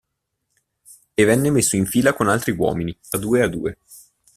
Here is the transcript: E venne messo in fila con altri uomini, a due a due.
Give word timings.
E 1.13 1.23
venne 1.25 1.51
messo 1.51 1.75
in 1.75 1.85
fila 1.85 2.15
con 2.15 2.27
altri 2.27 2.53
uomini, 2.53 2.97
a 3.11 3.17
due 3.19 3.43
a 3.43 3.47
due. 3.47 3.77